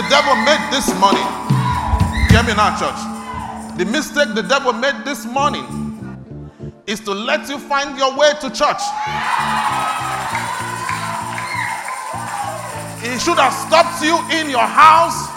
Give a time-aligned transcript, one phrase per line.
[0.00, 1.28] the devil made this morning,
[2.32, 2.96] hear me now, church.
[3.76, 5.66] The mistake the devil made this morning
[6.86, 8.80] is to let you find your way to church.
[13.04, 15.28] He should have stopped you in your house,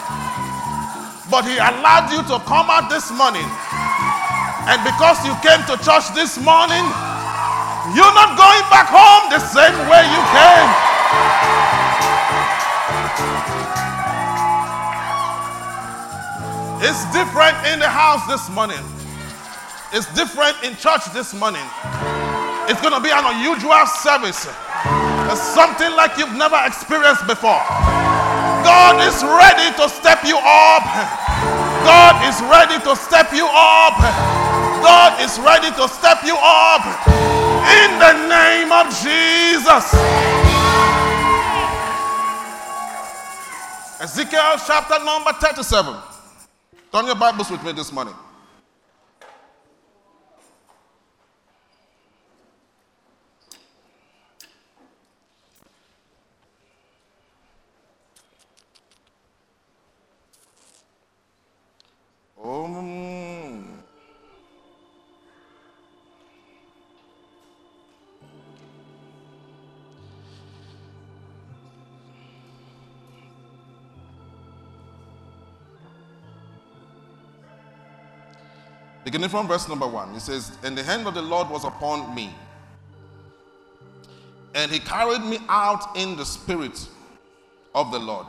[1.27, 3.47] but he allowed you to come out this morning.
[4.71, 6.87] And because you came to church this morning,
[7.91, 11.82] you're not going back home the same way you came.
[16.83, 18.83] It's different in the house this morning.
[19.95, 21.63] It's different in church this morning.
[22.67, 24.51] It's going to be an unusual service.
[25.31, 27.63] It's something like you've never experienced before.
[28.67, 30.83] God is ready to step you up.
[31.87, 33.95] God is ready to step you up.
[34.83, 36.83] God is ready to step you up.
[37.79, 39.87] In the name of Jesus.
[44.03, 46.12] Ezekiel chapter number 37.
[46.93, 48.13] Turn your Bibles with me this morning.
[62.43, 63.42] Um,
[79.03, 82.13] beginning from verse number one, it says, And the hand of the Lord was upon
[82.15, 82.33] me,
[84.55, 86.87] and he carried me out in the spirit
[87.75, 88.27] of the Lord,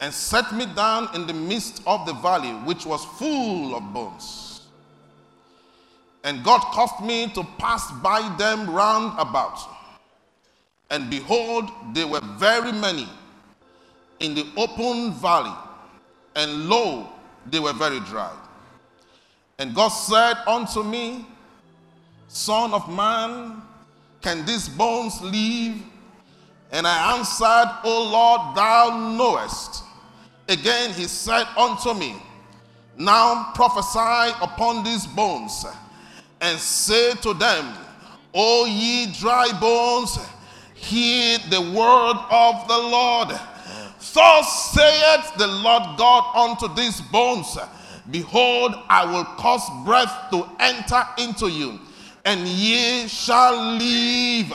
[0.00, 4.62] and set me down in the midst of the valley, which was full of bones.
[6.24, 9.58] And God caused me to pass by them round about.
[10.90, 13.08] And behold, they were very many
[14.20, 15.54] in the open valley,
[16.36, 17.08] and lo,
[17.46, 18.30] they were very dry.
[19.62, 21.24] And God said unto me,
[22.26, 23.62] Son of man,
[24.20, 25.76] can these bones live?
[26.72, 29.84] And I answered, O Lord, thou knowest.
[30.48, 32.16] Again he said unto me,
[32.98, 35.64] Now prophesy upon these bones,
[36.40, 37.72] and say to them,
[38.34, 40.18] O ye dry bones,
[40.74, 43.28] hear the word of the Lord.
[44.12, 47.56] Thus saith the Lord God unto these bones,
[48.10, 51.78] Behold, I will cause breath to enter into you,
[52.24, 54.52] and ye shall live.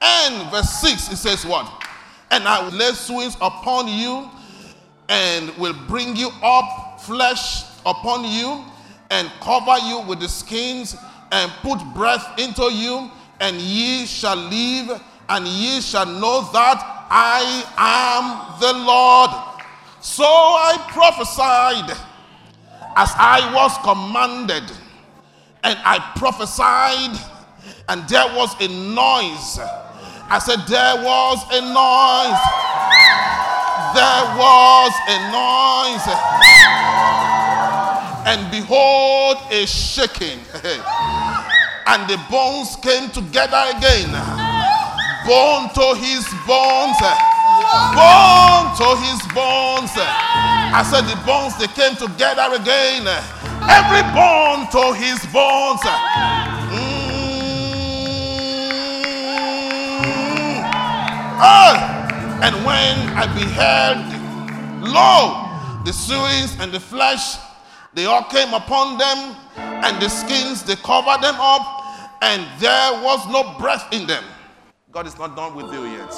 [0.00, 1.70] And verse 6, it says, What?
[2.30, 4.30] And I will lay swings upon you,
[5.08, 8.64] and will bring you up flesh upon you,
[9.10, 10.96] and cover you with the skins,
[11.30, 17.64] and put breath into you, and ye shall live, and ye shall know that I
[17.76, 19.30] am the Lord.
[20.00, 21.96] So I prophesied
[22.96, 24.64] as I was commanded,
[25.64, 27.16] and I prophesied,
[27.88, 29.58] and there was a noise.
[30.28, 32.42] I said, There was a noise.
[33.92, 36.06] There was a noise.
[38.24, 40.40] And behold, a shaking.
[41.86, 44.10] and the bones came together again.
[45.26, 46.96] Bone to his bones.
[47.92, 50.61] Bone to his bones.
[50.74, 53.06] I said, The bones, they came together again.
[53.68, 55.80] Every bone to his bones.
[56.72, 57.12] Mm.
[61.44, 62.40] Ah!
[62.42, 64.00] And when I beheld,
[64.82, 67.36] lo, the sewings and the flesh,
[67.92, 71.84] they all came upon them, and the skins, they covered them up,
[72.22, 74.24] and there was no breath in them.
[74.90, 76.10] God is not done with you yet.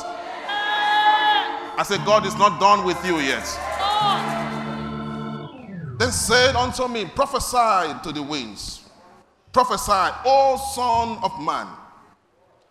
[1.77, 3.45] I said, God is not done with you yet.
[5.97, 8.89] Then said unto me, Prophesy to the winds.
[9.53, 9.93] Prophesy,
[10.27, 11.69] O Son of Man,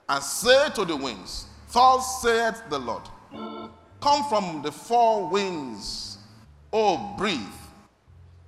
[0.10, 3.04] and say to the winds, Thus saith the Lord,
[4.02, 6.18] Come from the four winds,
[6.74, 7.40] O breathe,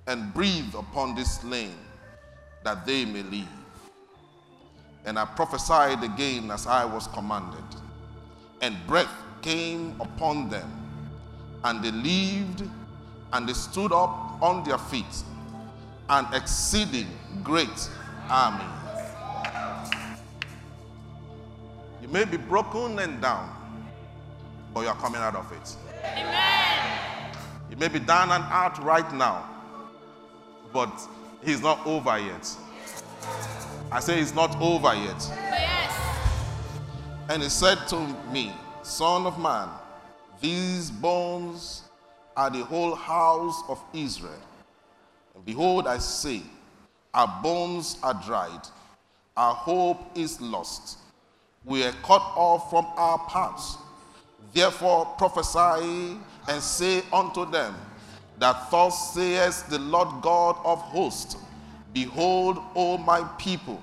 [0.06, 1.74] and breathe upon this slain,
[2.62, 3.48] that they may live.
[5.06, 7.64] And I prophesied again as I was commanded,
[8.60, 10.70] and breath came upon them,
[11.64, 12.68] and they lived,
[13.32, 15.04] and they stood up on their feet,
[16.08, 17.06] an exceeding
[17.42, 17.90] great
[18.28, 18.64] army.
[22.02, 23.50] You may be broken and down,
[24.72, 25.76] but you are coming out of it.
[26.04, 27.32] Amen.
[27.70, 29.48] You may be down and out right now,
[30.72, 30.92] but
[31.42, 32.56] he's not over yet.
[33.90, 35.30] I say it's not over yet.
[35.30, 35.92] Yes.
[37.28, 38.00] And he said to
[38.30, 38.52] me,
[38.82, 39.68] Son of man,
[40.40, 41.82] these bones
[42.36, 44.40] are the whole house of Israel.
[45.34, 46.42] And behold, I say,
[47.14, 48.68] our bones are dried,
[49.36, 50.98] our hope is lost.
[51.64, 53.78] We are cut off from our paths.
[54.52, 56.16] Therefore prophesy
[56.48, 57.74] and say unto them,
[58.38, 61.36] that thus saith the Lord God of hosts,
[61.92, 63.82] Behold, O my people,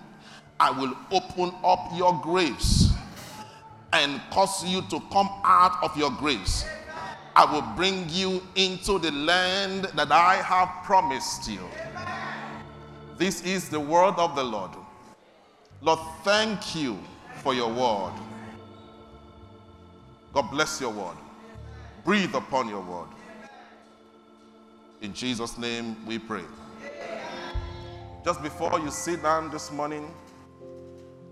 [0.59, 2.91] I will open up your graves
[3.91, 6.65] and cause you to come out of your graves.
[7.35, 11.67] I will bring you into the land that I have promised you.
[13.17, 14.71] This is the word of the Lord.
[15.81, 16.99] Lord, thank you
[17.37, 18.13] for your word.
[20.33, 21.17] God bless your word.
[22.05, 23.09] Breathe upon your word.
[25.01, 26.43] In Jesus' name we pray.
[28.23, 30.13] Just before you sit down this morning,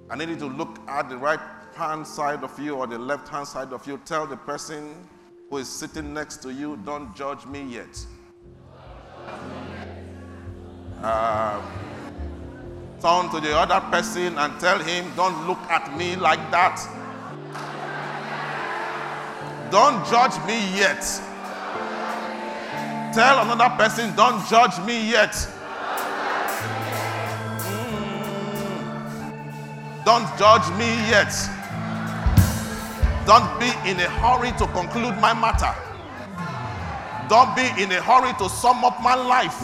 [0.09, 1.39] I need you to look at the right
[1.73, 3.99] hand side of you or the left hand side of you.
[4.03, 4.93] Tell the person
[5.51, 8.05] who is sitting next to you, don't judge me yet.
[11.03, 11.61] Uh,
[13.01, 16.79] turn to the other person and tell him, don't look at me like that.
[19.69, 21.03] Don't judge me yet.
[23.13, 25.33] Tell another person, don't judge me yet.
[27.67, 30.05] Mm.
[30.05, 31.60] Don't judge me yet.
[33.31, 35.71] Don't be in a hurry to conclude my matter.
[37.29, 39.55] Don't be in a hurry to sum up my life.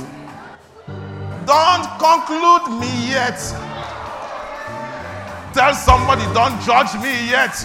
[1.43, 3.35] Don't conclude me yet.
[5.51, 7.59] Tell somebody, don't judge me yet.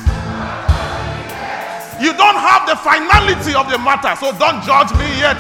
[2.03, 5.39] You don't have the finality of the matter, so don't judge me yet.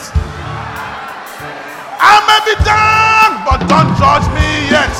[1.99, 4.94] I may be done, but don't judge me yet.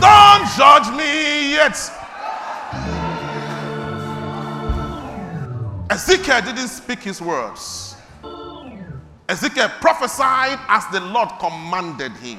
[0.00, 1.99] Don't judge me yet.
[5.90, 7.96] Ezekiel didn't speak his words.
[9.28, 12.38] Ezekiel prophesied as the Lord commanded him.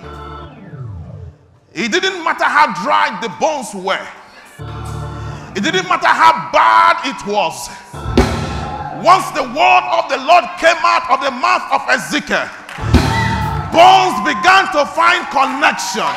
[1.74, 4.08] It didn't matter how dry the bones were.
[5.52, 7.68] It didn't matter how bad it was.
[9.04, 12.48] Once the word of the Lord came out of the mouth of Ezekiel,
[13.76, 16.08] bones began to find connection.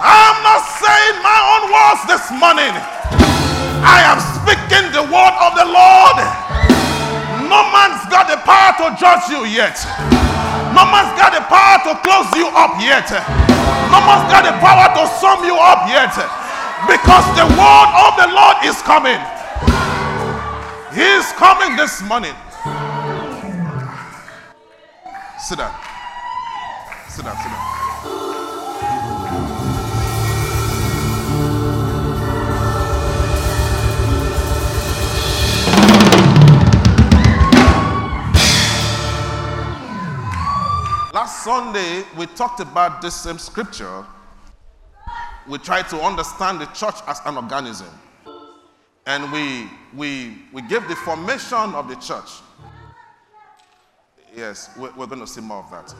[0.00, 2.97] I'm not saying my own words this morning.
[3.84, 6.18] I am speaking the word of the Lord.
[7.48, 9.78] No man's got the power to judge you yet.
[10.76, 13.08] No man's got the power to close you up yet.
[13.88, 16.12] No man's got the power to sum you up yet.
[16.86, 19.18] Because the word of the Lord is coming.
[20.94, 22.34] He is coming this morning.
[25.38, 25.74] Sit down.
[27.08, 27.57] Sit down, sit down.
[41.18, 44.04] Last Sunday, we talked about this same scripture.
[45.48, 47.88] We tried to understand the church as an organism.
[49.04, 52.30] And we, we, we gave the formation of the church.
[54.32, 55.92] Yes, we're, we're going to see more of that.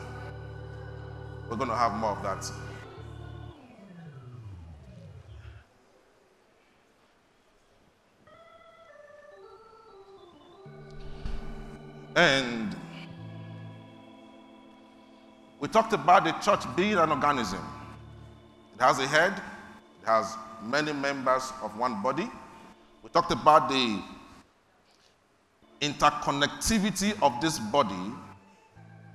[1.49, 2.49] We're going to have more of that.
[12.15, 12.73] And
[15.59, 17.59] we talked about the church being an organism.
[18.75, 19.33] It has a head,
[20.01, 22.29] it has many members of one body.
[23.03, 24.01] We talked about the
[25.81, 28.13] interconnectivity of this body,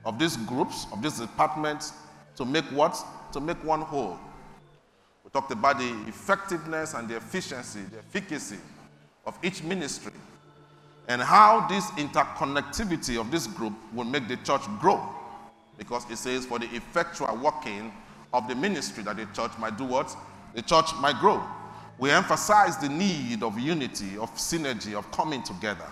[0.05, 1.93] of these groups, of these departments
[2.37, 2.97] to make what?
[3.33, 4.19] To make one whole.
[5.25, 8.59] We talked about the effectiveness and the efficiency, the efficacy
[9.27, 10.13] of each ministry,
[11.09, 15.14] and how this interconnectivity of this group will make the church grow.
[15.77, 17.93] Because it says, for the effectual working
[18.33, 20.15] of the ministry that the church might do what?
[20.55, 21.43] The church might grow.
[21.99, 25.87] We emphasize the need of unity, of synergy, of coming together.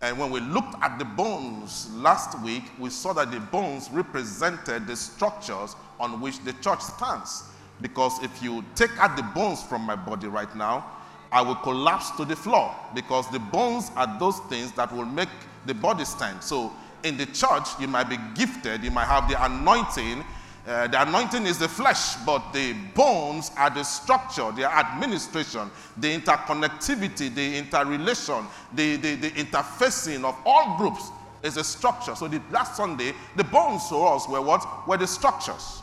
[0.00, 4.86] And when we looked at the bones last week, we saw that the bones represented
[4.86, 7.44] the structures on which the church stands.
[7.80, 10.84] Because if you take out the bones from my body right now,
[11.32, 15.28] I will collapse to the floor because the bones are those things that will make
[15.66, 16.42] the body stand.
[16.42, 16.72] So
[17.06, 20.24] in the church, you might be gifted, you might have the anointing.
[20.66, 26.18] Uh, the anointing is the flesh, but the bones are the structure, the administration, the
[26.18, 28.44] interconnectivity, the interrelation,
[28.74, 31.10] the, the, the interfacing of all groups
[31.44, 32.16] is a structure.
[32.16, 34.88] So the last Sunday, the bones to us were what?
[34.88, 35.82] Were the structures.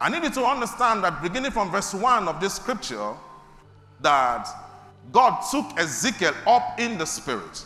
[0.00, 3.14] I need you to understand that beginning from verse 1 of this scripture,
[4.00, 4.48] that
[5.12, 7.64] God took Ezekiel up in the spirit.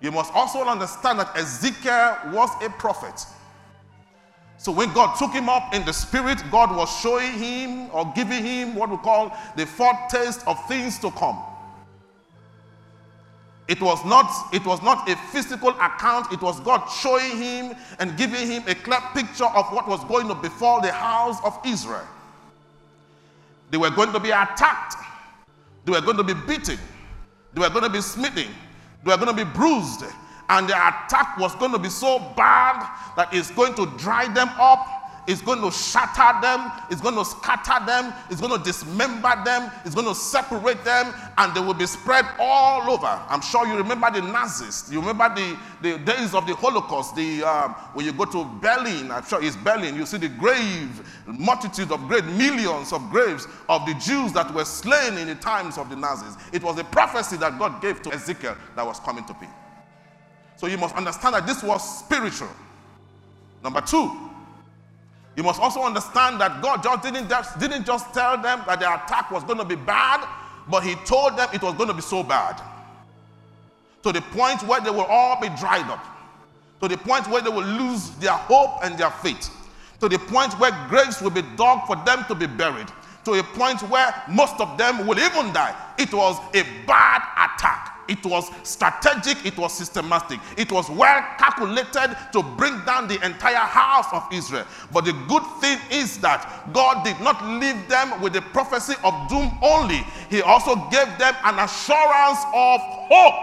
[0.00, 3.26] You must also understand that Ezekiel was a prophet.
[4.56, 8.44] So when God took him up in the spirit, God was showing him or giving
[8.44, 11.42] him what we call the foretaste of things to come.
[13.68, 18.16] It was not it was not a physical account, it was God showing him and
[18.16, 22.06] giving him a clear picture of what was going to befall the house of Israel.
[23.70, 24.96] They were going to be attacked.
[25.84, 26.78] They were going to be beaten.
[27.54, 28.48] They were going to be smitten.
[29.04, 30.04] They were going to be bruised.
[30.48, 32.80] And the attack was going to be so bad
[33.16, 37.24] that it's going to dry them up it's going to shatter them, it's going to
[37.24, 41.74] scatter them, it's going to dismember them, it's going to separate them, and they will
[41.74, 43.06] be spread all over.
[43.28, 44.88] I'm sure you remember the Nazis.
[44.90, 49.10] You remember the, the days of the Holocaust, the, um, when you go to Berlin,
[49.10, 53.86] I'm sure it's Berlin, you see the grave, multitude of great millions of graves of
[53.86, 56.36] the Jews that were slain in the times of the Nazis.
[56.52, 59.46] It was a prophecy that God gave to Ezekiel that was coming to be.
[60.56, 62.50] So you must understand that this was spiritual.
[63.62, 64.29] Number two,
[65.40, 68.92] you must also understand that God just didn't, just didn't just tell them that the
[68.92, 70.28] attack was going to be bad,
[70.68, 72.60] but He told them it was going to be so bad.
[74.02, 76.04] To the point where they will all be dried up.
[76.82, 79.48] To the point where they will lose their hope and their faith.
[80.00, 82.88] To the point where graves will be dug for them to be buried.
[83.24, 85.74] To a point where most of them will even die.
[85.96, 87.89] It was a bad attack.
[88.10, 93.54] It was strategic, it was systematic, it was well calculated to bring down the entire
[93.54, 94.66] house of Israel.
[94.92, 99.28] But the good thing is that God did not leave them with the prophecy of
[99.28, 103.34] doom only, He also gave them an assurance of hope.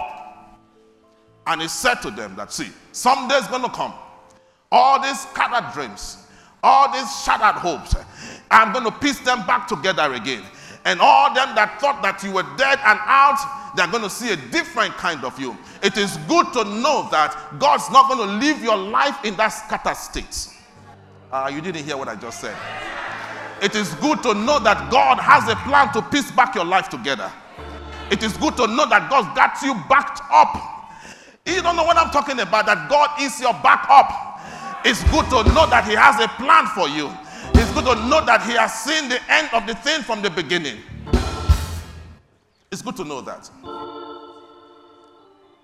[1.48, 3.94] And He said to them that, see, someday's going to come.
[4.70, 6.28] All these scattered dreams,
[6.62, 7.96] all these shattered hopes,
[8.52, 10.44] I'm going to piece them back together again.
[10.84, 14.34] And all them that thought that you were dead and out, they're going to see
[14.34, 15.56] a different kind of you.
[15.84, 19.50] It is good to know that God's not going to live your life in that
[19.50, 20.50] scattered state.
[21.32, 22.56] Uh, you didn't hear what I just said.
[23.62, 26.90] It is good to know that God has a plan to piece back your life
[26.90, 27.32] together.
[28.10, 30.56] It is good to know that God got you backed up.
[31.46, 34.12] You don't know what I'm talking about, that God is your backup.
[34.86, 37.12] It's good to know that He has a plan for you.
[37.54, 40.30] It's good to know that He has seen the end of the thing from the
[40.30, 40.78] beginning.
[42.78, 43.50] It's good to know that.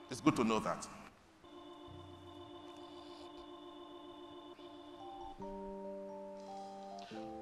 [0.09, 0.87] It's good to know that.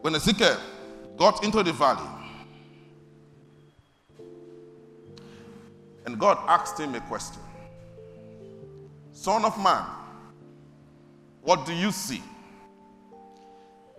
[0.02, 0.60] When Ezekiel
[1.16, 2.06] got into the valley,
[6.06, 7.42] and God asked him a question
[9.14, 9.86] Son of man,
[11.44, 12.22] what do you see?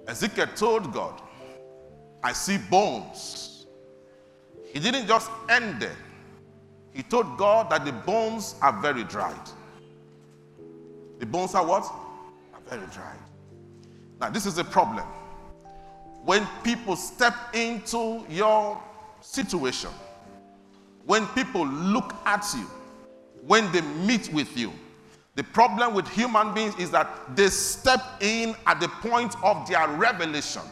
[0.07, 1.19] Ezekiel told God,
[2.23, 3.52] I see bones
[4.73, 5.97] he didn't just end there.
[6.93, 9.49] He told God that the bones are very dried.
[11.19, 11.85] The bones are what?
[11.85, 13.19] Are very dried.
[14.21, 15.05] Now, this is a problem.
[16.25, 18.81] When people step into your
[19.21, 19.91] situation,
[21.05, 22.67] when people look at you,
[23.47, 24.73] when they meet with you,
[25.35, 29.89] the problem with human beings is that they step in at the point of their
[29.89, 30.63] revelation.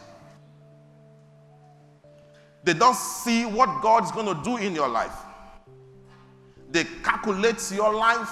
[2.63, 5.15] They don't see what God's going to do in your life.
[6.69, 8.29] They calculate your life,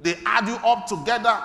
[0.00, 1.40] they add you up together,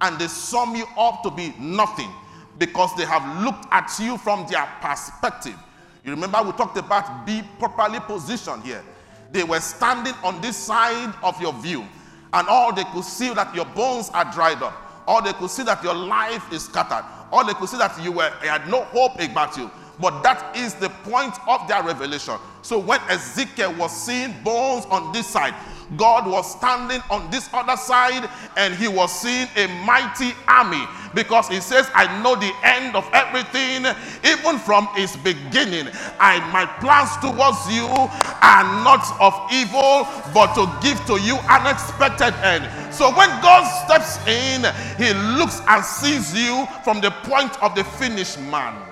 [0.00, 2.10] and they sum you up to be nothing
[2.58, 5.56] because they have looked at you from their perspective.
[6.04, 8.82] You remember we talked about be properly positioned here.
[9.30, 11.86] They were standing on this side of your view,
[12.32, 14.74] and all they could see that your bones are dried up.
[15.06, 17.04] All they could see that your life is scattered.
[17.30, 19.70] All they could see that you were had no hope about you.
[20.02, 22.34] But that is the point of their revelation.
[22.62, 25.54] So when Ezekiel was seeing bones on this side,
[25.96, 31.48] God was standing on this other side and he was seeing a mighty army because
[31.48, 33.86] he says, I know the end of everything,
[34.24, 35.86] even from its beginning.
[36.18, 41.66] I my plans towards you are not of evil, but to give to you an
[41.66, 42.66] expected end.
[42.92, 44.64] So when God steps in,
[44.98, 48.91] he looks and sees you from the point of the finished man.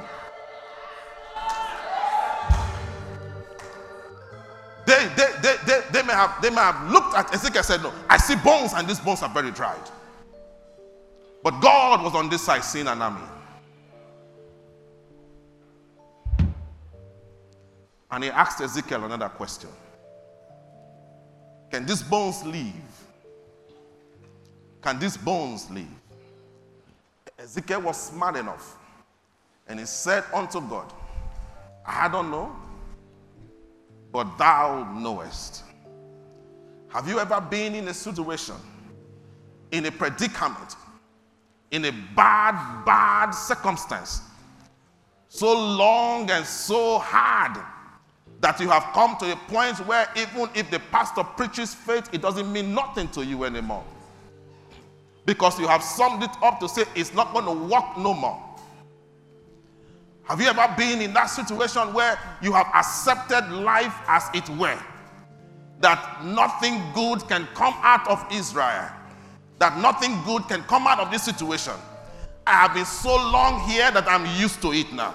[4.86, 7.82] They, they, they, they, they, may have, they may have looked at Ezekiel and said,
[7.82, 9.90] No, I see bones, and these bones are very dried.
[11.42, 13.20] But God was on this side seeing an army.
[18.10, 19.70] And he asked Ezekiel another question
[21.70, 22.74] Can these bones live?
[24.82, 25.86] Can these bones live?
[27.38, 28.76] Ezekiel was smart enough.
[29.68, 30.92] And he said unto God,
[31.86, 32.54] I don't know.
[34.12, 35.64] But thou knowest.
[36.88, 38.56] Have you ever been in a situation,
[39.70, 40.76] in a predicament,
[41.70, 44.22] in a bad, bad circumstance,
[45.28, 47.56] so long and so hard
[48.40, 52.20] that you have come to a point where even if the pastor preaches faith, it
[52.20, 53.84] doesn't mean nothing to you anymore?
[55.26, 58.42] Because you have summed it up to say it's not going to work no more.
[60.30, 64.78] Have you ever been in that situation where you have accepted life as it were?
[65.80, 68.88] That nothing good can come out of Israel,
[69.58, 71.72] that nothing good can come out of this situation.
[72.46, 75.14] I have been so long here that I'm used to it now.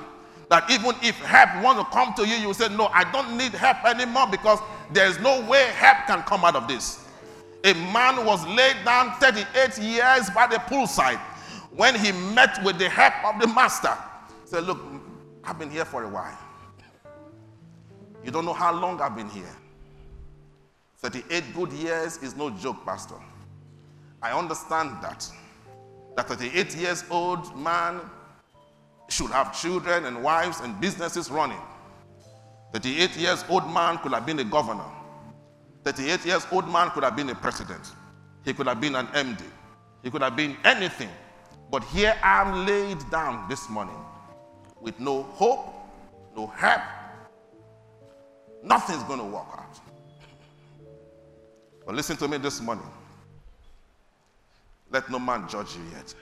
[0.50, 3.54] That even if help wants to come to you, you say, No, I don't need
[3.54, 4.60] help anymore because
[4.92, 7.08] there's no way help can come out of this.
[7.64, 11.20] A man was laid down 38 years by the poolside
[11.74, 13.98] when he met with the help of the master.
[14.44, 14.80] He said, Look,
[15.46, 16.38] I've been here for a while.
[18.24, 19.56] You don't know how long I've been here.
[20.98, 23.16] 38 good years is no joke, Pastor.
[24.22, 25.30] I understand that.
[26.16, 28.02] That 38 years old man
[29.08, 31.62] should have children and wives and businesses running.
[32.74, 34.90] 38 years old man could have been a governor.
[35.84, 37.92] 38 years old man could have been a president.
[38.44, 39.44] He could have been an MD.
[40.02, 41.10] He could have been anything.
[41.70, 44.05] But here I'm laid down this morning
[44.86, 45.74] with no hope,
[46.38, 46.82] no help,
[48.64, 49.80] nothing's going to work out.
[51.86, 52.86] But listen to me this morning.
[54.92, 56.14] Let no man judge you yet.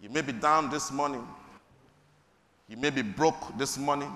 [0.00, 1.26] You may be down this morning.
[2.68, 4.12] You may be broke this morning.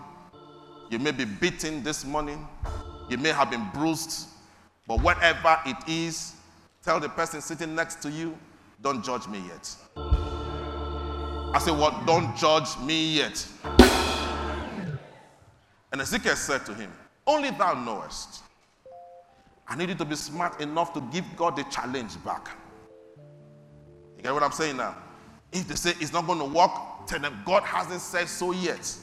[0.90, 2.46] You may be beaten this morning.
[3.10, 4.28] You may have been bruised.
[4.86, 6.34] But whatever it is,
[6.84, 8.38] tell the person sitting next to you,
[8.80, 10.07] don't judge me yet.
[11.54, 11.92] I said, What?
[11.92, 13.46] Well, don't judge me yet.
[15.90, 16.92] And Ezekiel said to him,
[17.26, 18.42] Only thou knowest.
[19.66, 22.48] I need you to be smart enough to give God the challenge back.
[24.16, 24.96] You get what I'm saying now?
[25.52, 26.70] If they say it's not going to work,
[27.06, 28.94] tell them God hasn't said so yet.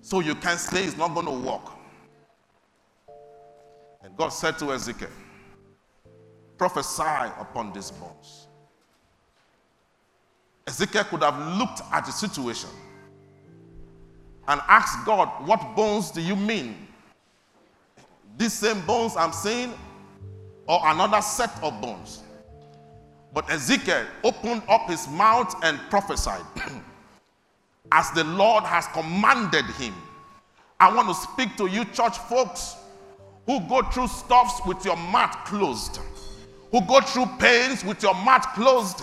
[0.00, 1.72] So you can't say it's not going to work.
[4.02, 5.08] And God said to Ezekiel,
[6.56, 7.02] Prophesy
[7.38, 8.45] upon these bones.
[10.66, 12.70] Ezekiel could have looked at the situation
[14.48, 16.88] and asked God, What bones do you mean?
[18.36, 19.72] These same bones I'm seeing,
[20.68, 22.22] or another set of bones?
[23.32, 26.44] But Ezekiel opened up his mouth and prophesied
[27.92, 29.94] as the Lord has commanded him.
[30.80, 32.76] I want to speak to you, church folks,
[33.46, 36.00] who go through stuffs with your mouth closed,
[36.72, 39.02] who go through pains with your mouth closed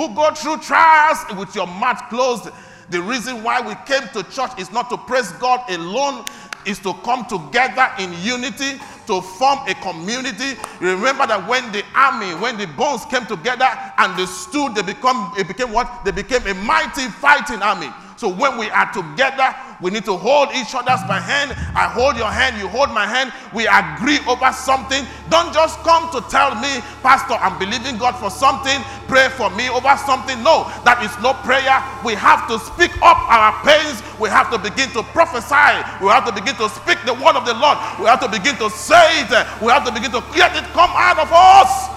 [0.00, 2.48] who go through trials with your mouth closed.
[2.88, 6.24] The reason why we came to church is not to praise God alone,
[6.64, 10.58] is to come together in unity to form a community.
[10.80, 15.34] Remember that when the army, when the bones came together and they stood, they become
[15.36, 16.02] it became what?
[16.02, 17.90] They became a mighty fighting army.
[18.20, 19.48] So when we are together,
[19.80, 21.56] we need to hold each other's by hand.
[21.72, 23.32] I hold your hand, you hold my hand.
[23.56, 25.08] We agree over something.
[25.32, 28.76] Don't just come to tell me, Pastor, I'm believing God for something.
[29.08, 30.36] Pray for me over something.
[30.44, 31.80] No, that is no prayer.
[32.04, 34.04] We have to speak up our pains.
[34.20, 35.80] We have to begin to prophesy.
[36.04, 37.80] We have to begin to speak the word of the Lord.
[37.96, 39.32] We have to begin to say it.
[39.64, 41.88] We have to begin to let it come out of us.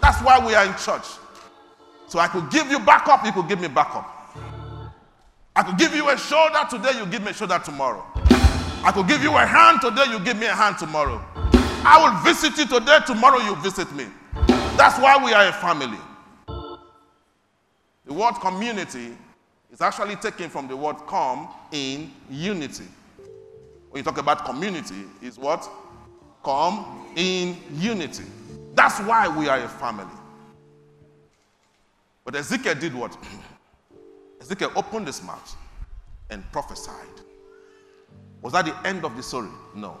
[0.00, 1.20] That's why we are in church.
[2.08, 4.13] So I could give you backup, you could give me backup.
[5.56, 8.04] I could give you a shoulder today, you give me a shoulder tomorrow.
[8.82, 11.24] I could give you a hand today, you give me a hand tomorrow.
[11.86, 14.06] I will visit you today, tomorrow you visit me.
[14.76, 15.98] That's why we are a family.
[18.06, 19.16] The word community
[19.72, 22.84] is actually taken from the word come in unity.
[23.90, 25.70] When you talk about community, is what?
[26.44, 28.24] Come in unity.
[28.74, 30.06] That's why we are a family.
[32.24, 33.16] But Ezekiel did what?
[34.44, 35.56] Ezekiel opened his mouth
[36.28, 37.16] and prophesied.
[38.42, 39.48] Was that the end of the story?
[39.74, 39.96] No.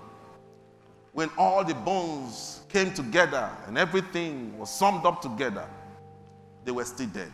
[1.12, 5.66] When all the bones came together and everything was summed up together,
[6.62, 7.32] they were still dead.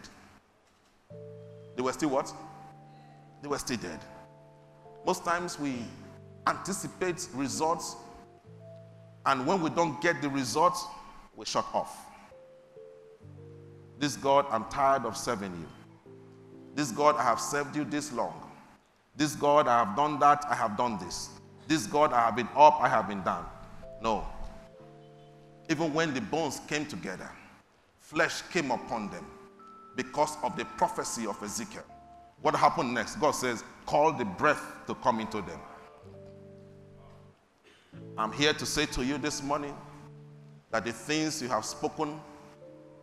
[1.74, 2.32] They were still what?
[3.42, 3.98] They were still dead.
[5.04, 5.82] Most times we
[6.46, 7.96] anticipate results,
[9.26, 10.84] and when we don't get the results,
[11.34, 12.06] we shut off.
[13.98, 15.79] This God, I'm tired of serving you.
[16.74, 18.34] This God, I have served you this long.
[19.16, 21.30] This God, I have done that, I have done this.
[21.68, 23.46] This God, I have been up, I have been down.
[24.02, 24.24] No.
[25.68, 27.30] Even when the bones came together,
[27.98, 29.24] flesh came upon them
[29.96, 31.84] because of the prophecy of Ezekiel.
[32.42, 33.16] What happened next?
[33.16, 35.60] God says, Call the breath to come into them.
[38.16, 39.76] I'm here to say to you this morning
[40.70, 42.20] that the things you have spoken,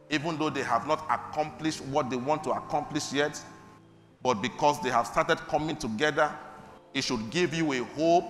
[0.10, 3.42] even though they have not accomplished what they want to accomplish yet,
[4.22, 6.34] but because they have started coming together,
[6.94, 8.26] it should give you a hope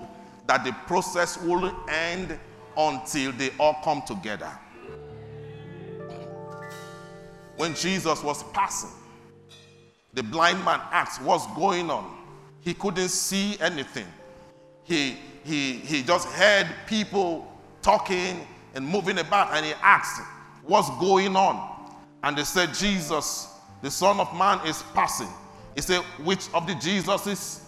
[0.47, 2.37] that the process will end
[2.77, 4.51] until they all come together.
[7.57, 8.91] When Jesus was passing,
[10.13, 12.15] the blind man asked, What's going on?
[12.61, 14.07] He couldn't see anything.
[14.83, 18.45] He, he, he just heard people talking
[18.75, 20.21] and moving about, and he asked,
[20.63, 21.91] What's going on?
[22.23, 25.29] And they said, Jesus, the Son of Man, is passing.
[25.77, 27.61] He said, Which of the Jesuses?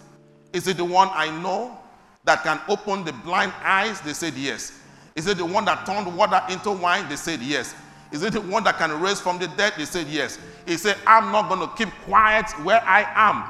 [0.51, 1.77] Is it the one I know
[2.23, 4.01] that can open the blind eyes?
[4.01, 4.81] They said, Yes.
[5.15, 7.07] Is it the one that turned water into wine?
[7.07, 7.75] They said, Yes.
[8.11, 9.73] Is it the one that can raise from the dead?
[9.77, 10.39] They said, Yes.
[10.65, 13.43] He said, I'm not going to keep quiet where I am.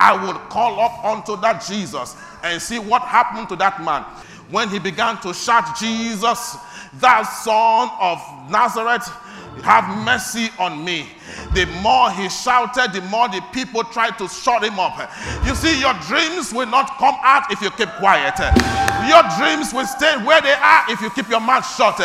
[0.00, 4.02] I will call up unto that Jesus and see what happened to that man.
[4.50, 6.56] When he began to shout, Jesus,
[6.94, 9.10] thou son of Nazareth,
[9.62, 11.08] have mercy on me.
[11.54, 15.10] The more he shouted, the more the people tried to shut him up.
[15.44, 18.38] You see, your dreams will not come out if you keep quiet.
[19.08, 21.98] Your dreams will stay where they are if you keep your mouth shut.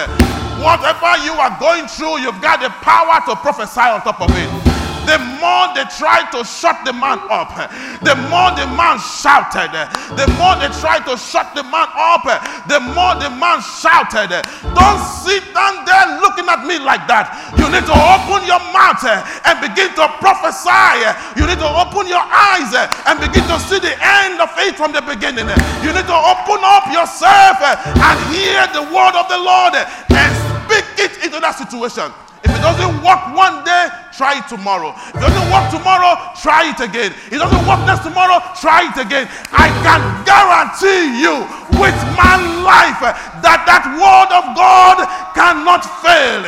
[0.62, 4.71] Whatever you are going through, you've got the power to prophesy on top of it
[5.12, 7.52] the more they tried to shut the man up,
[8.00, 9.76] the more the man shouted.
[10.16, 12.24] The more they tried to shut the man up,
[12.72, 14.32] the more the man shouted.
[14.72, 17.28] Don't sit down there looking at me like that.
[17.60, 21.04] You need to open your mouth and begin to prophesy.
[21.36, 24.96] You need to open your eyes and begin to see the end of it from
[24.96, 25.52] the beginning.
[25.84, 30.32] You need to open up yourself and hear the word of the Lord and
[30.64, 32.16] speak it into that situation.
[32.44, 34.94] If it doesn't work one day, try it tomorrow.
[35.14, 37.14] If it doesn't work tomorrow, try it again.
[37.30, 39.30] If it doesn't work next tomorrow, try it again.
[39.54, 41.46] I can guarantee you
[41.78, 43.02] with my life
[43.46, 45.06] that that word of God
[45.38, 46.42] cannot fail.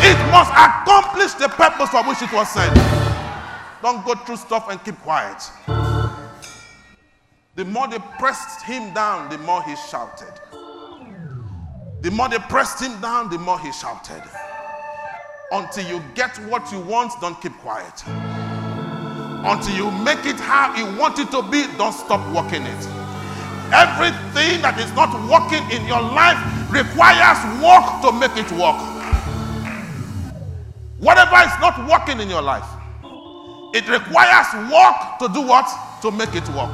[0.00, 2.74] It must accomplish the purpose for which it was sent.
[3.82, 5.42] Don't go through stuff and keep quiet.
[7.54, 10.32] The more they pressed him down, the more he shouted.
[12.00, 14.22] The more they pressed him down, the more he shouted.
[15.50, 18.02] Until you get what you want, don't keep quiet.
[18.06, 22.88] Until you make it how you want it to be, don't stop working it.
[23.72, 26.36] Everything that is not working in your life
[26.70, 28.76] requires work to make it work.
[30.98, 32.66] Whatever is not working in your life,
[33.72, 35.68] it requires work to do what?
[36.02, 36.70] To make it work.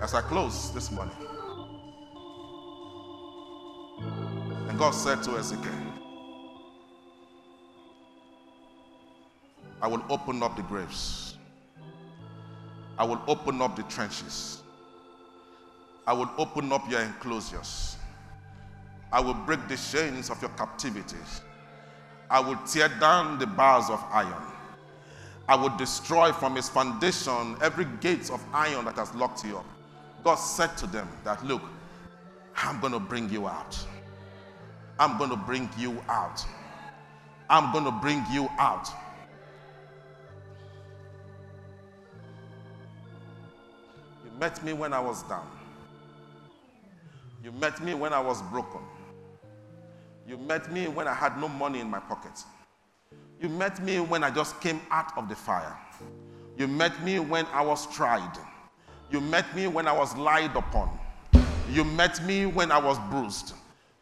[0.00, 1.14] As I close this morning,
[4.72, 5.70] And God said to Ezekiel,
[9.82, 11.36] I will open up the graves.
[12.96, 14.62] I will open up the trenches.
[16.06, 17.98] I will open up your enclosures.
[19.12, 21.18] I will break the chains of your captivity.
[22.30, 24.42] I will tear down the bars of iron.
[25.50, 29.66] I will destroy from its foundation every gate of iron that has locked you up.
[30.24, 31.60] God said to them that, Look,
[32.56, 33.76] I'm going to bring you out.
[34.98, 36.44] I'm going to bring you out.
[37.50, 38.88] I'm going to bring you out.
[44.24, 45.46] You met me when I was down.
[47.42, 48.80] You met me when I was broken.
[50.28, 52.44] You met me when I had no money in my pocket.
[53.40, 55.76] You met me when I just came out of the fire.
[56.56, 58.38] You met me when I was tried.
[59.10, 60.96] You met me when I was lied upon.
[61.70, 63.54] You met me when I was bruised.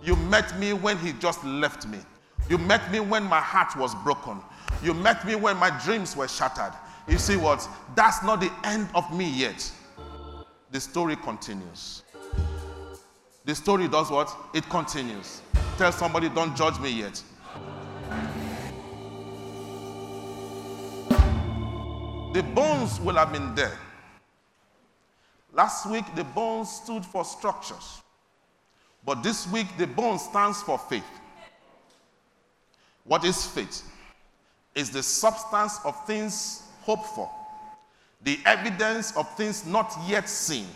[0.03, 1.99] You met me when he just left me.
[2.49, 4.41] You met me when my heart was broken.
[4.83, 6.73] You met me when my dreams were shattered.
[7.07, 7.69] You see what?
[7.95, 9.71] That's not the end of me yet.
[10.71, 12.03] The story continues.
[13.45, 14.35] The story does what?
[14.55, 15.43] It continues.
[15.77, 17.23] Tell somebody, don't judge me yet.
[22.33, 23.77] The bones will have been there.
[25.53, 28.03] Last week, the bones stood for structures.
[29.05, 31.05] But this week, the bone stands for faith.
[33.05, 33.83] What is faith?
[34.75, 37.31] Is the substance of things hoped for,
[38.23, 40.67] the evidence of things not yet seen.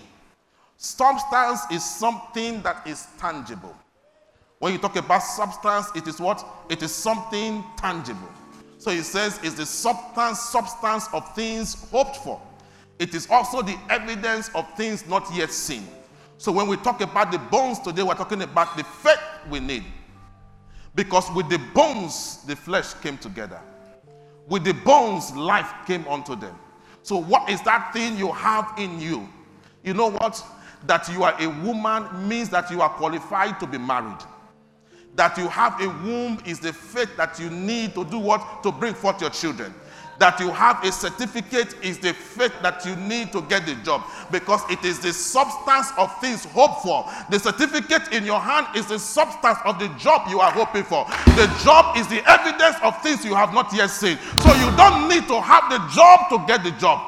[0.77, 3.75] Substance is something that is tangible.
[4.59, 6.45] When you talk about substance, it is what?
[6.69, 8.29] It is something tangible.
[8.79, 12.41] So he says, it's the substance, substance of things hoped for.
[12.99, 15.87] It is also the evidence of things not yet seen.
[16.39, 19.85] So when we talk about the bones today, we're talking about the faith we need.
[20.95, 23.61] Because with the bones, the flesh came together.
[24.47, 26.57] With the bones, life came unto them.
[27.03, 29.29] So, what is that thing you have in you?
[29.83, 30.43] You know what?
[30.87, 34.19] That you are a woman means that you are qualified to be married.
[35.15, 38.63] That you have a womb is the faith that you need to do what?
[38.63, 39.75] To bring forth your children
[40.19, 44.03] that you have a certificate is the faith that you need to get the job
[44.31, 47.05] because it is the substance of things hoped for.
[47.31, 51.05] The certificate in your hand is the substance of the job you are hoping for.
[51.37, 54.19] The job is the evidence of things you have not yet seen.
[54.41, 57.01] So you don't need to have the job to get the job.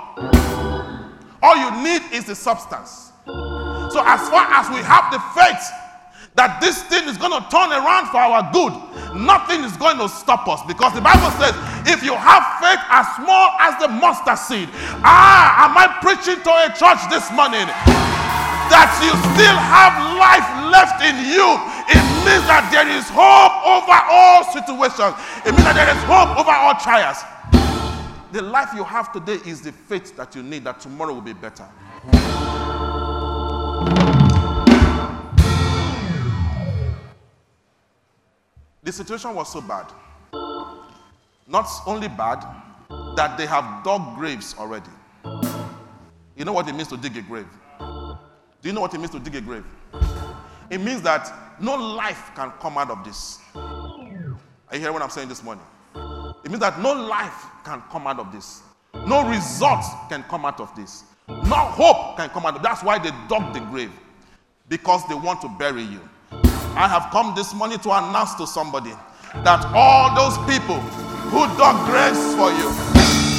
[1.43, 3.13] All you need is the substance.
[3.27, 5.71] So as far as we have the faith
[6.37, 8.77] that this thing is going to turn around for our good,
[9.17, 11.57] nothing is going to stop us because the Bible says,
[11.89, 14.69] if you have faith as small as the mustard seed,
[15.01, 17.65] ah, am I preaching to a church this morning?
[18.69, 21.57] That you still have life left in you.
[21.89, 25.17] It means that there is hope over all situations.
[25.41, 27.25] It means that there is hope over all trials.
[28.33, 31.33] The life you have today is the faith that you need that tomorrow will be
[31.33, 31.65] better.
[38.87, 39.87] The situation was so bad.
[41.49, 42.47] Not only bad,
[43.17, 44.93] that they have dug graves already.
[46.37, 47.49] You know what it means to dig a grave?
[47.81, 49.65] Do you know what it means to dig a grave?
[50.71, 53.41] It means that no life can come out of this.
[53.57, 54.37] Are
[54.75, 55.65] you hearing what I'm saying this morning?
[56.45, 58.63] It means that no life can come out of this.
[59.05, 61.03] No results can come out of this.
[61.27, 63.91] No hope can come out of That's why they dug the grave.
[64.69, 66.09] Because they want to bury you.
[66.77, 68.93] I have come this morning to announce to somebody
[69.49, 70.77] that all those people
[71.33, 72.69] who dug graves for you,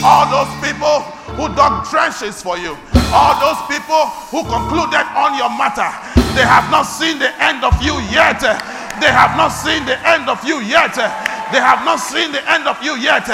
[0.01, 1.05] all those people
[1.37, 2.73] who dug trenches for you,
[3.13, 5.85] all those people who concluded on your matter,
[6.33, 8.41] they have not seen the end of you yet.
[8.97, 10.97] They have not seen the end of you yet.
[11.53, 13.29] They have not seen the end of you yet.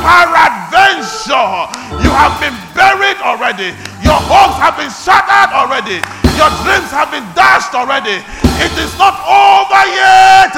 [0.00, 1.68] Peradventure,
[2.00, 3.76] you have been buried already.
[4.00, 6.00] Your hopes have been shattered already.
[6.40, 8.24] Your dreams have been dashed already.
[8.60, 10.56] It is not over yet.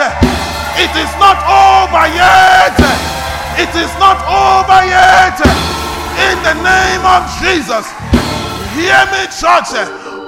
[0.78, 2.78] It is not over yet.
[3.58, 5.36] It is not over yet.
[6.22, 7.90] In the name of Jesus.
[8.78, 9.74] Hear me, church.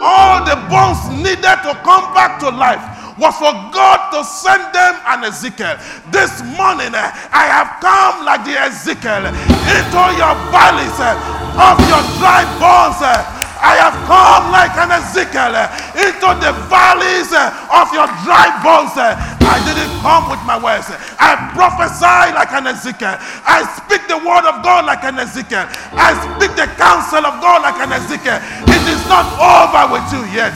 [0.03, 4.95] All the bones needed to come back to life was for God to send them
[5.07, 5.79] an Ezekiel.
[6.11, 11.15] This morning, eh, I have come like the Ezekiel into your valleys eh,
[11.55, 13.45] of your dry bones eh.
[13.65, 15.57] I have come like an Ezekiel
[15.97, 17.33] into the valleys
[17.73, 18.93] of your dry bones.
[18.93, 20.93] I didn't come with my words.
[21.17, 23.17] I prophesy like an Ezekiel.
[23.49, 25.65] I speak the word of God like an Ezekiel.
[25.97, 28.37] I speak the counsel of God like an Ezekiel.
[28.69, 30.53] It is not over with you yet.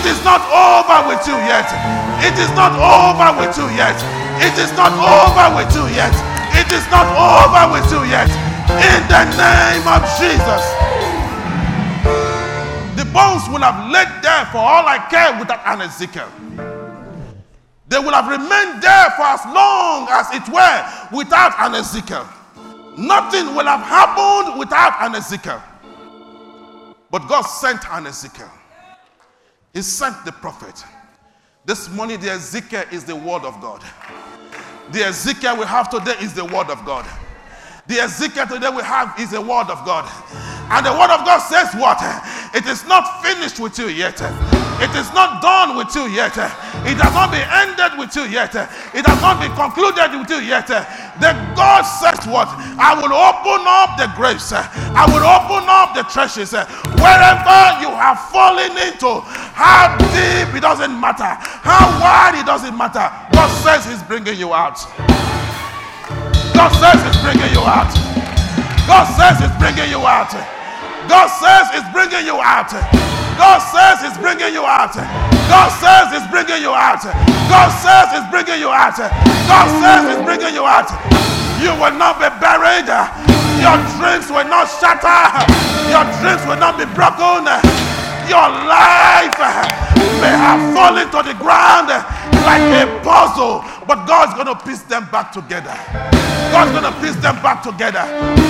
[0.00, 1.68] It is not over with you yet.
[2.24, 4.00] It is not over with you yet.
[4.40, 6.16] It is not over with you yet.
[6.56, 8.32] It is not over with you yet.
[8.80, 10.64] In the name of Jesus
[12.96, 16.30] The bones will have laid there for all I care without an Ezekiel.
[17.88, 22.26] They will have remained there for as long as it were without an Ezekiel.
[22.96, 25.62] Nothing will have happened without an Ezekiel.
[27.10, 28.50] But God sent an Ezekiel.
[29.72, 30.84] He sent the prophet.
[31.64, 33.82] This morning, the Ezekiel is the word of God.
[34.90, 37.06] The Ezekiel we have today is the word of God.
[37.86, 40.10] The Ezekiel today we have is the word of God.
[40.70, 41.98] And the word of God says what?
[42.54, 44.22] It is not finished with you yet.
[44.80, 46.32] It is not done with you yet.
[46.88, 48.54] It has not been ended with you yet.
[48.94, 50.66] It has not been concluded with you yet.
[50.68, 52.48] The God says what?
[52.80, 54.52] I will open up the graves.
[54.54, 56.56] I will open up the treasures.
[56.96, 59.20] Wherever you have fallen into,
[59.52, 63.04] how deep it doesn't matter, how wide it doesn't matter.
[63.34, 64.80] God says He's bringing you out.
[66.56, 67.92] God says He's bringing you out.
[68.88, 70.32] God says He's bringing you out.
[71.10, 72.70] God says it's bringing you out.
[73.34, 74.94] God says it's bringing you out.
[75.50, 77.02] God says it's bringing you out.
[77.50, 78.94] God says it's bringing you out.
[79.50, 80.86] God says it's bringing you out.
[81.58, 82.86] You will not be buried.
[83.58, 85.34] Your dreams will not shatter.
[85.90, 87.42] Your dreams will not be broken.
[88.30, 89.34] Your life
[90.22, 91.90] may have fallen to the ground
[92.46, 95.74] like a puzzle, but God's going to piece them back together.
[96.48, 98.04] God's going to piece them back together.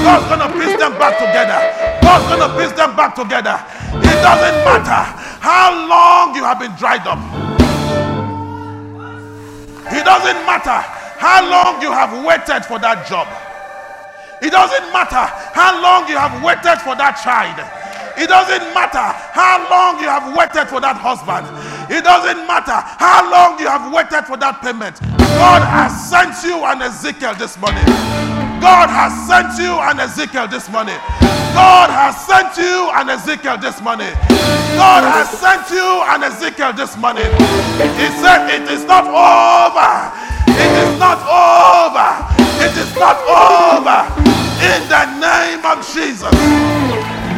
[0.06, 1.58] God's going to piece them back together.
[2.02, 3.58] God's going to piece them back together.
[3.98, 5.02] It doesn't matter
[5.42, 7.18] how long you have been dried up.
[9.90, 10.78] It doesn't matter
[11.18, 13.26] how long you have waited for that job.
[14.40, 17.60] It doesn't matter how long you have waited for that child.
[18.16, 19.02] It doesn't matter
[19.34, 21.46] how long you have waited for that husband.
[21.90, 25.00] It doesn't matter how long you have waited for that payment.
[25.38, 27.84] God has sent you an Ezekiel this morning.
[28.60, 30.98] God has sent you an Ezekiel this morning.
[31.56, 34.12] God has sent you an Ezekiel this morning.
[34.76, 37.26] God has sent you an Ezekiel this morning.
[37.98, 39.90] He said, It is not over.
[40.46, 42.10] It is not over.
[42.62, 43.98] It is not over.
[44.60, 47.29] In the name of Jesus.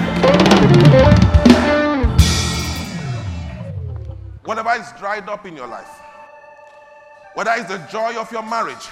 [4.44, 5.88] Whatever is dried up in your life,
[7.34, 8.86] whether it's the joy of your marriage,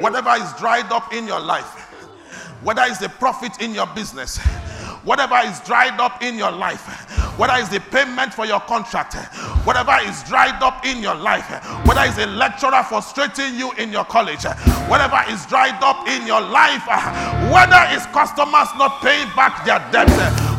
[0.00, 1.88] whatever is dried up in your life,
[2.62, 4.38] whether it's the profit in your business,
[5.04, 6.86] whatever is dried up in your life,
[7.38, 9.14] whether it's the payment for your contract,
[9.64, 11.48] whatever is dried up in your life,
[11.86, 14.44] whether it's a lecturer frustrating you in your college,
[14.88, 16.86] whatever is dried up in your life,
[17.52, 20.12] whether it's customers not paying back their debts,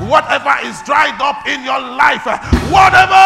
[0.10, 2.26] whatever is dried up in your life,
[2.72, 3.24] whatever,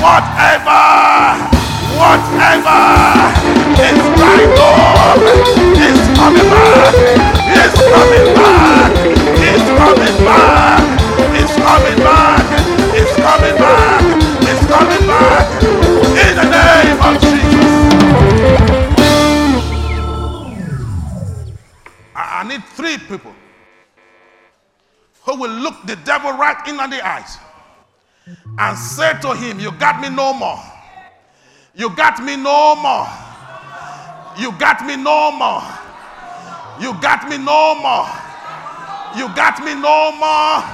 [0.00, 1.62] whatever
[1.96, 2.80] whatever
[3.76, 5.20] is dried up
[5.76, 6.94] is coming back,
[7.52, 9.21] is coming back,
[9.82, 10.80] coming back,
[11.42, 12.46] is coming back,
[12.94, 14.02] is coming back,
[14.50, 15.46] is coming back,
[16.22, 17.42] in the name of Jesus.
[22.14, 23.34] I need three people
[25.24, 27.38] who will look the devil right in the eyes
[28.58, 30.62] and say to him, You got me no more.
[31.74, 33.08] You got me no more.
[34.38, 35.62] You got me no more.
[36.80, 38.31] You got me no more.
[39.14, 40.64] You got me no more.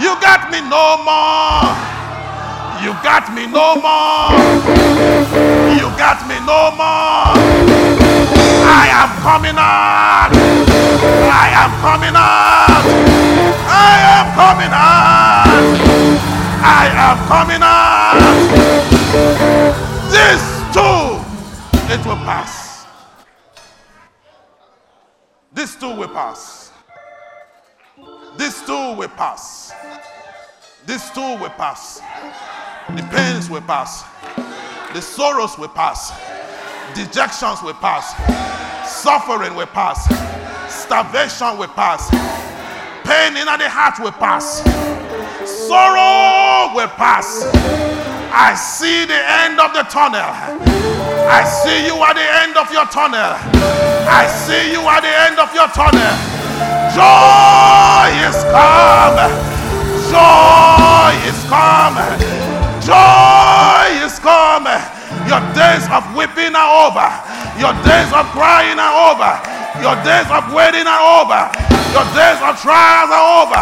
[0.00, 1.68] You got me no more.
[2.80, 4.32] You got me no more.
[5.76, 7.36] You got me no more.
[8.64, 10.32] I am coming out.
[10.32, 12.84] I am coming out.
[13.68, 16.06] I am coming out.
[16.64, 18.16] I am coming out.
[20.10, 21.20] This too,
[21.92, 22.86] it will pass.
[25.52, 26.55] This too will pass.
[28.36, 29.72] This too will pass.
[30.84, 32.00] This too will pass.
[32.94, 34.04] The pains will pass.
[34.92, 36.12] The sorrows will pass.
[36.94, 38.14] Dejections will pass.
[38.88, 40.04] Suffering will pass.
[40.72, 42.10] Starvation will pass.
[43.04, 44.62] Pain in the heart will pass.
[45.66, 47.44] Sorrow will pass.
[48.32, 50.20] I see the end of the tunnel.
[50.20, 53.34] I see you at the end of your tunnel.
[54.08, 56.35] I see you at the end of your tunnel.
[56.96, 59.20] Joy is come.
[60.08, 62.00] Joy is come.
[62.80, 64.64] Joy is come.
[65.28, 67.04] Your days of weeping are over.
[67.60, 69.28] Your days of crying are over.
[69.84, 71.52] Your days of waiting are over.
[71.92, 73.60] Your days of trials are over.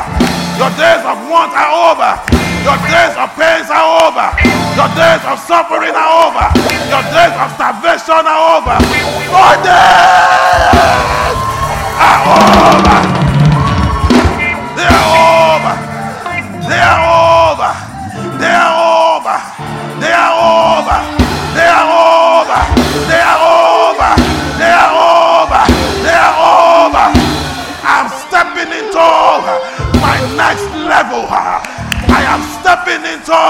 [0.55, 2.15] Your days of want are over.
[2.63, 4.31] Your days of pains are over.
[4.79, 6.47] Your days of suffering are over.
[6.87, 8.79] Your days of starvation are over.
[9.27, 11.35] Your days
[11.99, 13.14] are over.
[14.85, 15.75] They are over.
[16.69, 17.73] They are over.
[18.37, 19.37] They are over.
[19.97, 20.99] They are over.
[21.57, 22.61] They are over.
[23.09, 24.11] They are over.
[24.61, 25.63] They are over.
[26.05, 26.37] They are
[26.85, 27.07] over.
[27.81, 29.09] I'm stepping into
[30.05, 33.41] my next level I am stepping into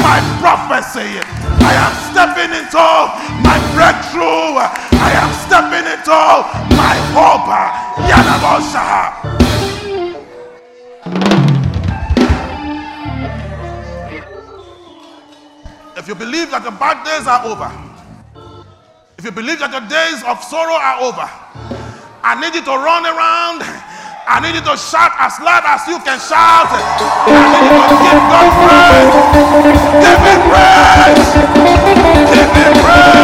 [0.00, 1.20] my prophecy.
[1.60, 2.88] I am stepping into
[3.44, 4.56] my breakthrough.
[5.04, 6.16] I am stepping into
[6.80, 7.52] my hope.
[8.08, 9.41] Yanabosha.
[16.02, 17.70] If you believe that the bad days are over,
[19.16, 21.22] if you believe that the days of sorrow are over,
[22.26, 23.62] I need you to run around
[24.26, 26.70] I need you to shout as loud as you can shout.
[26.70, 29.14] I need you to give God praise.
[29.98, 31.26] Give me praise.
[32.30, 33.21] Give me praise.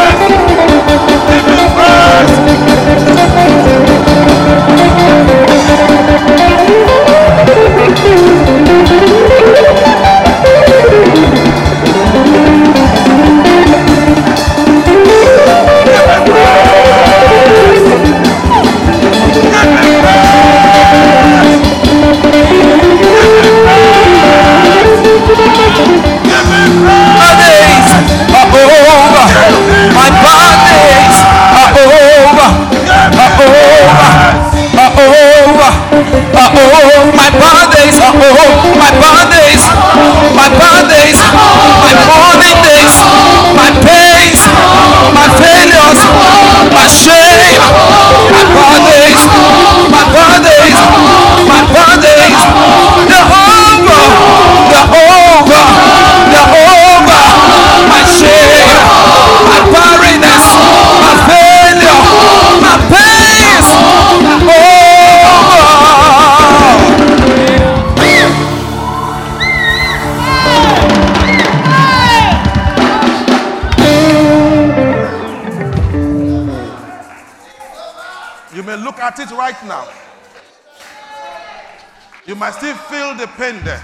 [82.48, 83.82] Might still feel the pain there.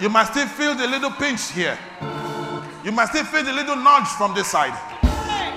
[0.00, 1.76] You must still feel the little pinch here.
[2.82, 4.72] You must still feel the little nudge from this side.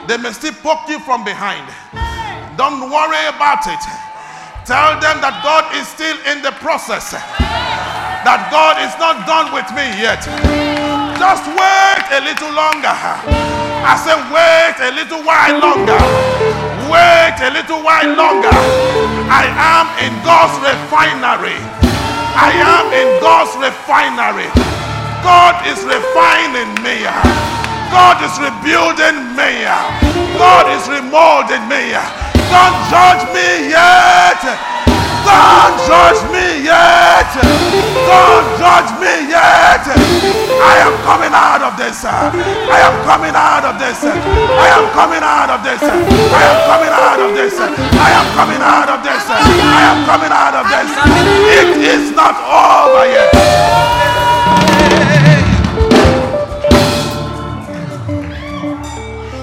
[0.06, 1.64] They may still poke you from behind.
[2.60, 3.80] Don't worry about it.
[4.68, 7.16] Tell them that God is still in the process.
[7.16, 10.28] That God is not done with me yet.
[11.16, 12.92] Just wait a little longer.
[12.92, 16.04] I say, wait a little while longer.
[16.92, 19.15] Wait a little while longer.
[19.28, 21.58] I am in God's refinery.
[22.38, 24.50] I am in God's refinery.
[25.26, 27.02] God is refining me.
[27.90, 29.66] God is rebuilding me.
[30.38, 31.96] God is remolding me.
[32.52, 34.75] Don't judge me yet.
[35.26, 37.30] Don't judge me yet.
[38.06, 39.82] Don't judge me yet.
[40.62, 42.06] I am coming out of this.
[42.06, 44.06] I am coming out of this.
[44.06, 45.82] I am coming out of this.
[45.82, 47.58] I am coming out of this.
[47.58, 49.26] I am coming out of this.
[49.26, 50.90] I am coming out of this.
[51.58, 53.34] It is not over yet.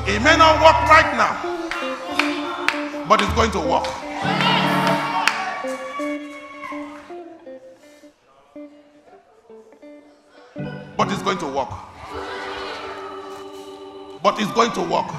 [0.07, 1.35] It may not work right now,
[3.09, 4.12] but it's going to work.
[11.03, 11.69] But it's going to work.
[14.23, 15.11] But it's going to work.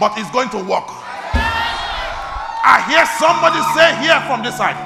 [0.00, 0.88] But it's going to work.
[2.64, 4.80] I hear somebody say here from this side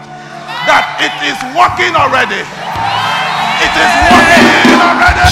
[0.67, 2.43] that it is working already.
[3.63, 5.28] It is working already.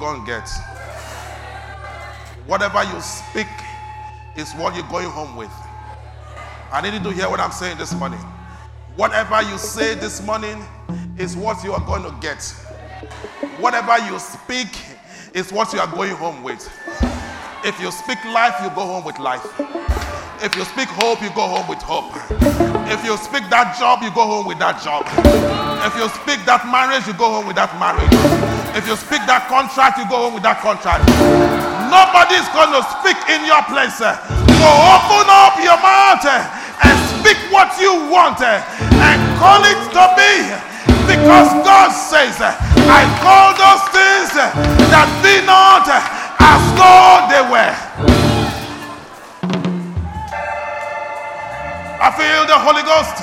[0.00, 0.48] Going to get.
[2.46, 3.46] Whatever you speak
[4.34, 5.52] is what you're going home with.
[6.72, 8.18] I need you to hear what I'm saying this morning.
[8.96, 10.64] Whatever you say this morning
[11.18, 12.42] is what you are going to get.
[13.58, 14.68] Whatever you speak
[15.34, 16.66] is what you are going home with.
[17.62, 19.44] If you speak life, you go home with life.
[20.42, 22.16] If you speak hope, you go home with hope.
[22.90, 25.04] If you speak that job, you go home with that job.
[25.84, 28.59] If you speak that marriage, you go home with that marriage.
[28.72, 31.02] If you speak that contract, you go home with that contract.
[31.90, 33.98] Nobody's going to speak in your place.
[33.98, 36.42] So open up your mouth eh,
[36.86, 38.62] and speak what you want eh,
[39.02, 40.54] and call it to be.
[41.02, 42.54] Because God says, eh,
[42.86, 44.54] I call those things eh,
[44.94, 45.98] that be not eh,
[46.38, 47.74] as though they were.
[51.98, 53.18] I feel the Holy Ghost.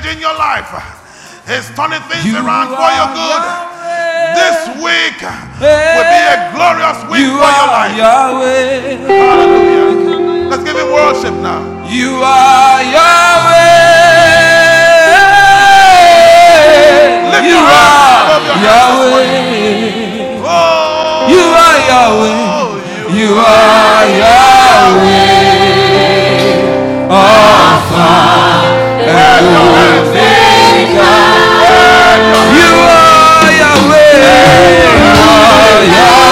[0.09, 0.71] changing your life.
[1.45, 3.41] He's turning things You around for your good.
[3.45, 4.33] Yahweh.
[4.37, 7.97] This week will be a glorious week You for your are life.
[7.97, 8.97] Yahweh.
[9.07, 10.49] Hallelujah.
[10.49, 11.61] Let's give him worship now.
[11.89, 13.69] You are Yahweh.
[17.31, 19.29] Lift You your are Yahweh.
[20.45, 22.33] Oh, You are Yahweh.
[22.49, 25.39] Oh, you are Yahweh.
[27.11, 28.07] Alpha and
[28.39, 28.58] Omega.
[29.09, 29.15] You
[32.85, 34.13] are Yahweh.
[35.01, 36.28] You are Yahweh.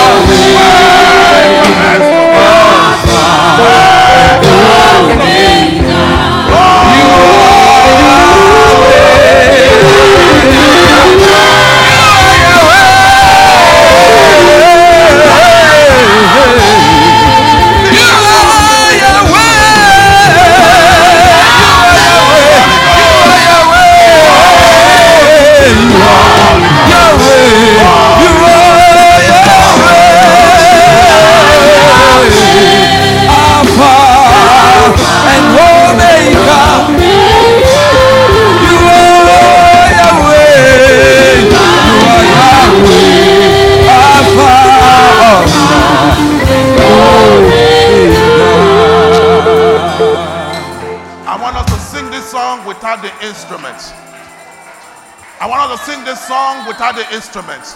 [55.68, 57.76] To sing this song without the instruments.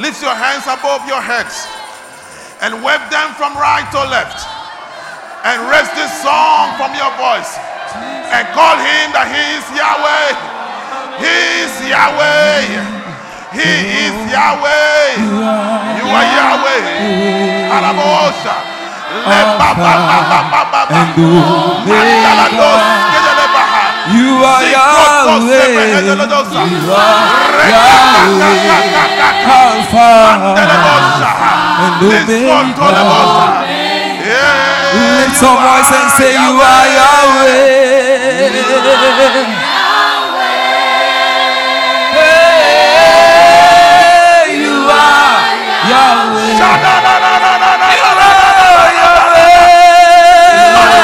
[0.00, 1.68] Lift your hands above your heads
[2.64, 4.40] and wave them from right to left.
[5.44, 7.60] And raise this song from your voice
[8.32, 10.32] and call him that he is Yahweh.
[11.20, 12.72] He is Yahweh.
[13.52, 13.68] He
[14.08, 15.28] is Yahweh.
[15.92, 17.68] You are Yahweh.
[17.68, 18.56] Arabosha.
[19.28, 20.88] Le ba ba ba ba ba ba
[24.08, 25.68] You are Yahweh.
[26.68, 27.24] You are
[27.58, 29.48] Rekakakakakaka.
[29.48, 30.94] Alpha and Omega.
[34.28, 38.68] Yeah, Lift some voice and say, You are Yahweh.
[43.18, 45.40] Hey, you are
[45.90, 46.48] Yahweh.
[46.48, 46.64] You
[48.04, 48.28] are
[49.00, 49.48] Yahweh.
[50.58, 50.96] You are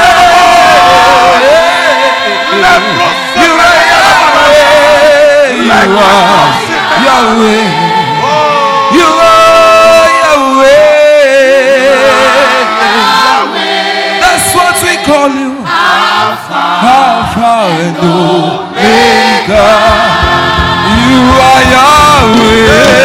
[1.44, 1.63] Yahweh.
[2.54, 4.74] You are Yahweh.
[5.58, 6.54] You are
[7.06, 7.66] Yahweh.
[8.94, 10.94] You are Yahweh.
[14.22, 15.52] That's what we call you.
[16.86, 19.66] Alpha and Omega.
[21.02, 23.04] You are Yahweh.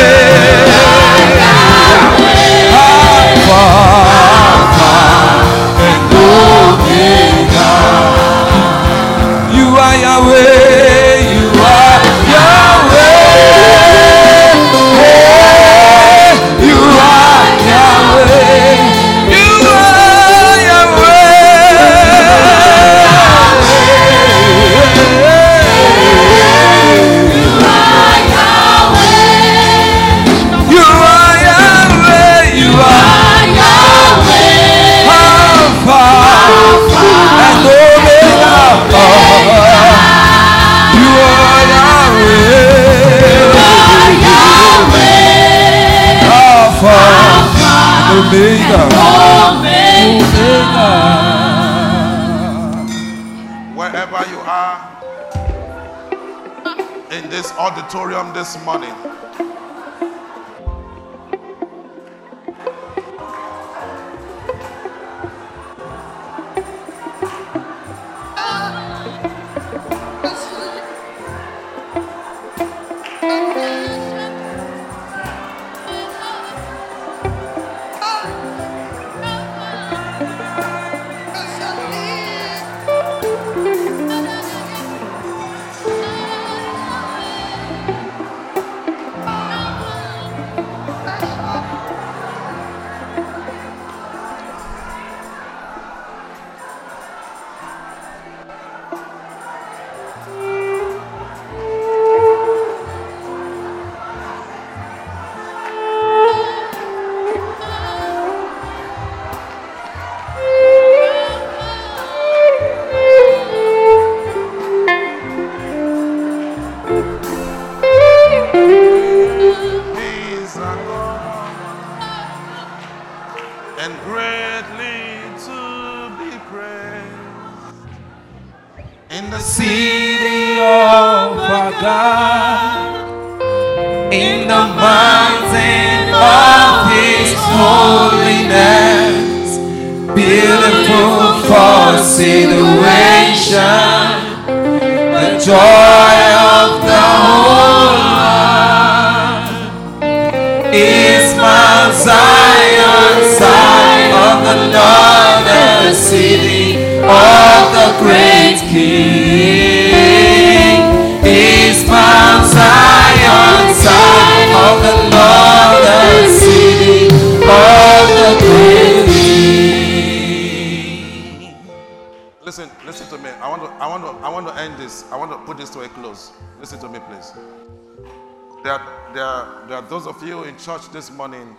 [178.62, 178.78] There,
[179.14, 181.56] there, there are those of you in church this morning.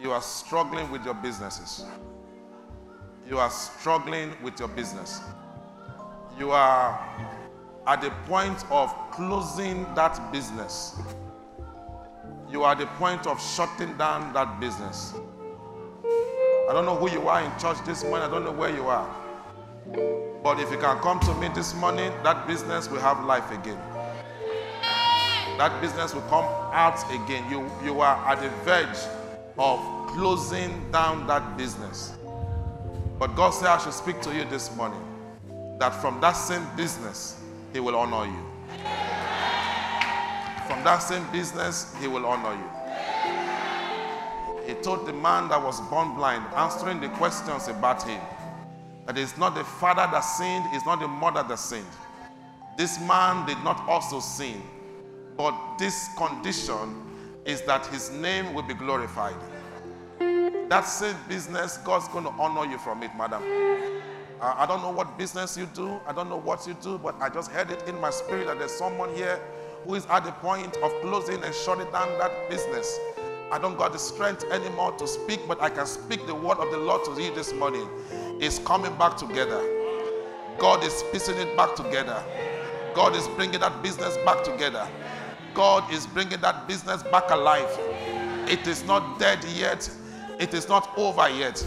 [0.00, 1.84] You are struggling with your businesses.
[3.28, 5.20] You are struggling with your business.
[6.38, 7.00] You are
[7.88, 11.00] at the point of closing that business.
[12.48, 15.14] You are at the point of shutting down that business.
[16.68, 18.28] I don't know who you are in church this morning.
[18.28, 19.12] I don't know where you are.
[20.44, 23.78] But if you can come to me this morning, that business will have life again.
[25.58, 27.48] That business will come out again.
[27.50, 28.98] You, you are at the verge
[29.56, 29.78] of
[30.08, 32.14] closing down that business.
[33.18, 35.00] But God said, I should speak to you this morning
[35.78, 37.40] that from that same business,
[37.72, 38.42] He will honor you.
[40.66, 42.84] From that same business, He will honor you.
[44.66, 48.20] He told the man that was born blind, answering the questions about him,
[49.06, 51.86] that it's not the father that sinned, it's not the mother that sinned.
[52.78, 54.62] This man did not also sin,
[55.36, 57.02] but this condition
[57.44, 59.36] is that his name will be glorified.
[60.68, 63.42] That same business, God's going to honor you from it, madam.
[64.40, 67.14] Uh, I don't know what business you do, I don't know what you do, but
[67.20, 69.40] I just heard it in my spirit that there's someone here
[69.84, 72.98] who is at the point of closing and shutting down that business.
[73.52, 76.70] I don't got the strength anymore to speak, but I can speak the word of
[76.70, 77.88] the Lord to you this morning.
[78.40, 79.62] It's coming back together.
[80.58, 82.22] God is piecing it back together.
[82.94, 84.88] God is bringing that business back together.
[85.54, 87.68] God is bringing that business back alive.
[88.48, 89.88] It is not dead yet.
[90.38, 91.64] It is not over yet.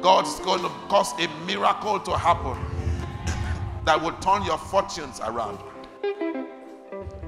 [0.00, 2.56] God's going to cause a miracle to happen
[3.84, 5.58] that will turn your fortunes around.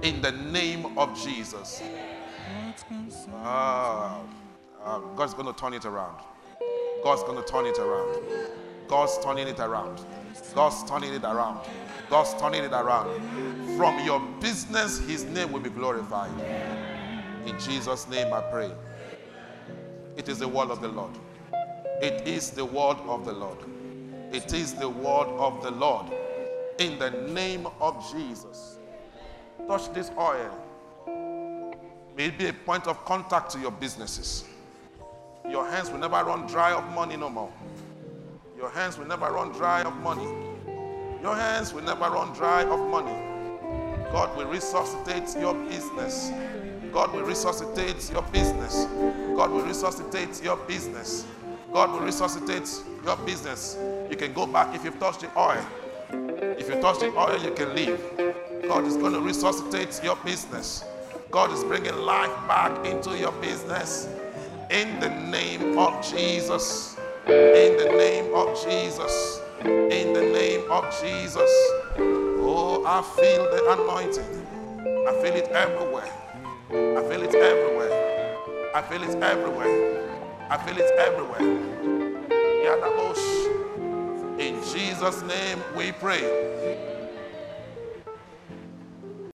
[0.02, 1.82] In the name of Jesus.
[3.34, 4.20] Ah,
[4.84, 6.18] ah, God's going to turn it around.
[7.02, 8.22] God's going to turn it around.
[8.88, 10.04] God's turning it around.
[10.54, 11.60] God's turning it around.
[12.08, 13.65] God's turning it around.
[13.76, 16.30] From your business, His name will be glorified.
[17.44, 18.70] In Jesus' name I pray.
[20.16, 21.12] It is the word of the Lord.
[22.00, 23.58] It is the word of the Lord.
[24.32, 26.06] It is the word of the Lord.
[26.78, 28.78] In the name of Jesus.
[29.68, 30.50] Touch this oil.
[32.16, 34.44] May it be a point of contact to your businesses.
[35.50, 37.52] Your hands will never run dry of money no more.
[38.56, 40.26] Your hands will never run dry of money.
[41.20, 43.25] Your hands will never run dry of money.
[44.12, 46.30] God will resuscitate your business.
[46.92, 48.86] God will resuscitate your business.
[49.36, 51.26] God will resuscitate your business.
[51.72, 52.70] God will resuscitate
[53.04, 53.76] your business.
[54.10, 55.64] You can go back if you've touched the oil.
[56.58, 58.00] If you touch the oil, you can leave.
[58.66, 60.84] God is going to resuscitate your business.
[61.30, 64.08] God is bringing life back into your business.
[64.70, 66.96] In the name of Jesus.
[67.26, 69.40] In the name of Jesus.
[69.66, 71.50] In the name of Jesus.
[72.58, 74.46] Oh, I feel the anointing.
[75.06, 76.10] I feel it everywhere.
[76.70, 77.92] I feel it everywhere.
[78.74, 80.48] I feel it everywhere.
[80.48, 81.42] I feel it everywhere.
[84.38, 86.95] In Jesus' name we pray.